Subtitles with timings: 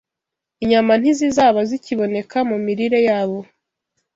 [0.63, 3.39] inyama ntizizaba zikiboneka mu mirire yabo